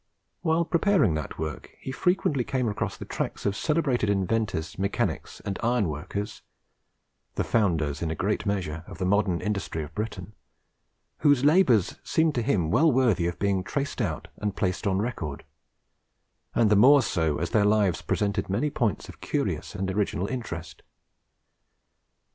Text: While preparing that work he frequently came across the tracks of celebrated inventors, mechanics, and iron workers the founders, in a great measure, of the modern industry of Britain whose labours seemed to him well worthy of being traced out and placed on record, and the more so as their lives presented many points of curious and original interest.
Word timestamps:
While 0.41 0.65
preparing 0.65 1.13
that 1.13 1.37
work 1.37 1.69
he 1.79 1.91
frequently 1.91 2.43
came 2.43 2.67
across 2.67 2.97
the 2.97 3.05
tracks 3.05 3.45
of 3.45 3.55
celebrated 3.55 4.09
inventors, 4.09 4.79
mechanics, 4.79 5.41
and 5.45 5.59
iron 5.61 5.89
workers 5.89 6.41
the 7.35 7.43
founders, 7.43 8.01
in 8.01 8.09
a 8.09 8.15
great 8.15 8.47
measure, 8.47 8.83
of 8.87 8.97
the 8.97 9.05
modern 9.05 9.41
industry 9.41 9.83
of 9.83 9.93
Britain 9.93 10.33
whose 11.19 11.45
labours 11.45 11.97
seemed 12.03 12.33
to 12.33 12.41
him 12.41 12.71
well 12.71 12.91
worthy 12.91 13.27
of 13.27 13.37
being 13.37 13.63
traced 13.63 14.01
out 14.01 14.27
and 14.37 14.55
placed 14.55 14.87
on 14.87 14.97
record, 14.97 15.43
and 16.55 16.71
the 16.71 16.75
more 16.75 17.03
so 17.03 17.37
as 17.37 17.51
their 17.51 17.63
lives 17.63 18.01
presented 18.01 18.49
many 18.49 18.71
points 18.71 19.07
of 19.07 19.21
curious 19.21 19.75
and 19.75 19.91
original 19.91 20.25
interest. 20.25 20.81